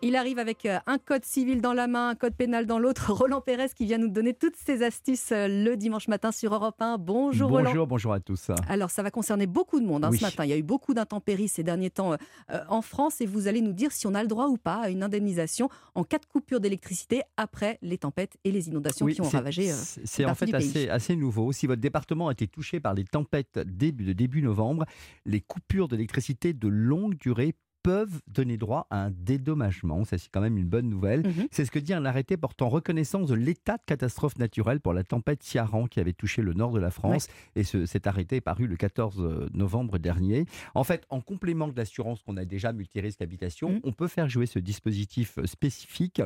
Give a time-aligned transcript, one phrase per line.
[0.00, 3.12] Il arrive avec euh, un code civil dans la main, un code pénal dans l'autre.
[3.12, 6.80] Roland Pérez qui vient nous donner toutes ses astuces euh, le dimanche matin sur Europe
[6.80, 6.98] 1.
[6.98, 7.70] Bonjour, Roland.
[7.70, 8.52] Bonjour, bonjour à tous.
[8.68, 10.18] Alors ça va concerner beaucoup de monde hein, Oui.
[10.18, 10.44] ce matin.
[10.44, 13.60] Il y a eu beaucoup d'intempéries ces derniers temps euh, en France et vous allez
[13.60, 16.26] nous dire si on a le droit ou pas à une indemnisation en cas de
[16.26, 19.72] coupure d'électricité après les tempêtes et les inondations Oui, qui ont ravagé.
[19.72, 21.50] euh, c'est- C'est en fait assez, assez nouveau.
[21.50, 24.84] Si votre département a été touché par les tempêtes début, de début novembre,
[25.26, 30.04] les coupures d'électricité de longue durée peuvent donner droit à un dédommagement.
[30.04, 31.26] Ça, c'est quand même une bonne nouvelle.
[31.26, 31.46] Mhm.
[31.50, 35.04] C'est ce que dit un arrêté portant reconnaissance de l'état de catastrophe naturelle pour la
[35.04, 37.28] tempête Ciaran qui avait touché le nord de la France.
[37.56, 40.46] Et ce- cet arrêté est paru le 14 novembre dernier.
[40.74, 43.80] En fait, en complément de l'assurance qu'on a déjà multirisque habitation, Mhm.
[43.84, 46.20] on peut faire jouer ce dispositif euh, spécifique.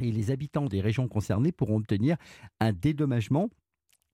[0.00, 2.16] Et les habitants des régions concernées pourront obtenir
[2.60, 3.50] un dédommagement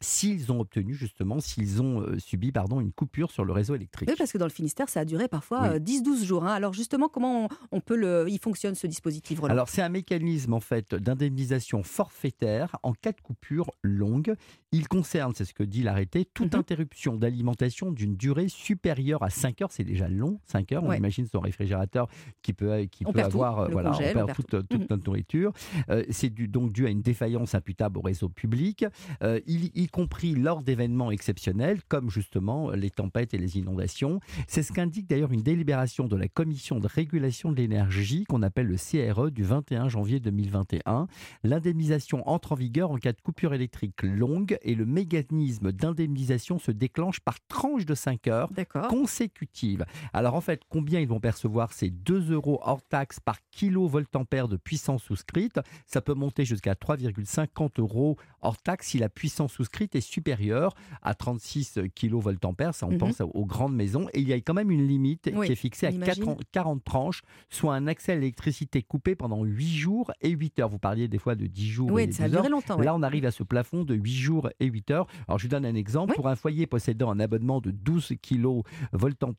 [0.00, 4.08] s'ils ont obtenu justement, s'ils ont euh, subi pardon, une coupure sur le réseau électrique.
[4.10, 5.68] Oui, parce que dans le Finistère, ça a duré parfois Oui.
[5.76, 6.44] euh, 10-12 jours.
[6.44, 6.52] hein.
[6.52, 8.26] Alors justement, comment on, on peut le...
[8.28, 13.20] Il fonctionne ce dispositif, Alors, c'est un mécanisme en fait d'indemnisation forfaitaire en cas de
[13.20, 14.34] coupure longue.
[14.72, 16.60] Il concerne, c'est ce que dit l'arrêté, toute Mhm.
[16.60, 19.72] interruption d'alimentation d'une durée supérieure à 5 heures.
[19.72, 20.84] C'est déjà long, 5 heures.
[20.84, 20.98] On Ouais.
[20.98, 22.08] imagine son réfrigérateur
[22.42, 24.80] qui peut, qui On peut tout, avoir, euh, voilà, congèle, on on perd perd toute,
[24.80, 24.86] Mhm.
[24.90, 25.52] notre nourriture.
[25.90, 28.84] Euh, c'est donc dû à une défaillance imputable au réseau public,
[29.22, 29.40] euh,
[29.86, 34.18] y compris lors d'événements exceptionnels comme justement les tempêtes et les inondations.
[34.48, 38.66] C'est ce qu'indique d'ailleurs une délibération de la Commission de régulation de l'énergie qu'on appelle
[38.66, 41.06] le CRE du 21 janvier 2021.
[41.44, 46.72] L'indemnisation entre en vigueur en cas de coupure électrique longue et le mécanisme d'indemnisation se
[46.72, 48.88] déclenche par tranche de 5 heures D'accord.
[48.88, 49.84] consécutives.
[50.12, 54.56] Alors en fait, combien ils vont percevoir C'est 2 euros hors taxe par kilovoltampère de
[54.56, 55.60] puissance souscrite?
[55.86, 61.14] Ça peut monter jusqu'à 3,50 euros hors taxe si la puissance souscrite est supérieure à
[61.14, 62.74] 36 kilovoltampères.
[62.74, 62.98] Ça, on Mhm.
[62.98, 64.08] pense aux grandes maisons.
[64.14, 66.24] Et il y a quand même une limite Oui, qui est fixée à on imagine.
[66.24, 70.68] 40, 40 tranches, soit un accès à l'électricité coupé pendant 8 jours et 8 heures.
[70.68, 72.48] Vous parliez des fois de 10 jours Oui, et ça a 12 heures.
[72.48, 72.78] longtemps.
[72.80, 75.06] Là, on arrive à ce plafond de 8 jours et 8 heures.
[75.28, 76.10] Alors, je vous donne un exemple.
[76.12, 76.16] Oui.
[76.16, 78.62] Pour un foyer possédant un abonnement de 12 kV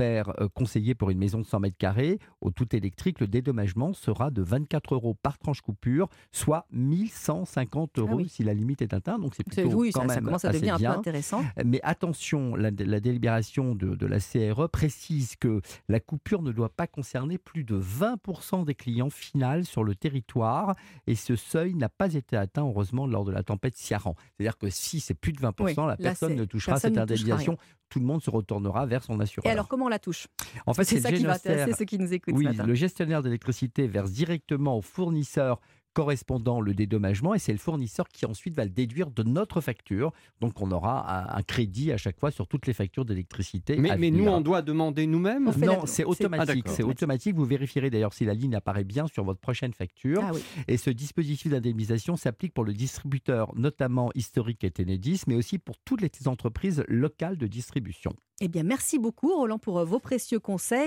[0.00, 4.30] euh, conseillé pour une maison de 100 mètres carrés, au tout électrique, le dédommagement sera
[4.30, 8.28] de 24 euros par tranche coupure, soit 1150 euros Ah oui.
[8.28, 9.20] si la limite est atteinte.
[9.20, 10.92] Donc, c'est plutôt quand ça même commence à assez devenir un bien.
[10.92, 11.42] peu intéressant.
[11.64, 16.68] Mais attention, la, la délibération de, de la CRE précise que la coupure ne doit
[16.68, 20.74] pas concerner plus de 20% des clients finals sur le territoire
[21.06, 24.14] et ce seuil n'a pas été atteint heureusement lors de la tempête Ciaran.
[24.36, 27.56] C'est-à-dire que si c'est plus de 20%, Oui, la personne ne touchera personne cette indemnisation.
[27.90, 29.46] Tout le monde se retournera vers son assureur.
[29.46, 30.26] Et alors, comment on la touche?
[30.66, 32.66] En fait, C'est ça qui va intéresser ceux qui nous écoutent oui, ce matin.
[32.66, 35.60] le gestionnaire d'électricité verse directement au fournisseur
[35.94, 40.12] correspondant le dédommagement et c'est le fournisseur qui ensuite va le déduire de notre facture.
[40.40, 43.76] Donc on aura un, un crédit à chaque fois sur toutes les factures d'électricité.
[43.78, 46.64] Mais, nous, on doit demander nous-mêmes la- Non, c'est c'est- automatique.
[46.68, 47.36] Ah, c'est automatique.
[47.36, 50.20] Vous vérifierez d'ailleurs si la ligne apparaît bien sur votre prochaine facture.
[50.22, 50.40] Ah oui.
[50.68, 55.76] Et ce dispositif d'indemnisation s'applique pour le distributeur, notamment historique et Tenedis, mais aussi pour
[55.84, 58.12] toutes les entreprises locales de distribution.
[58.40, 60.80] Eh bien, merci beaucoup, Roland, pour euh, vos précieux conseils.